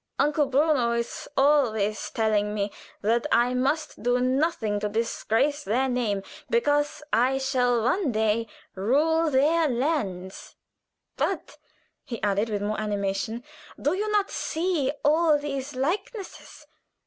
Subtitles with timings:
[0.17, 2.71] "Uncle Bruno is always telling me
[3.03, 9.29] that I must do nothing to disgrace their name, because I shall one day rule
[9.29, 10.55] their lands;
[11.17, 11.59] but,"
[12.03, 13.43] he added, with more animation,
[13.79, 16.65] "do you not see all these likenesses?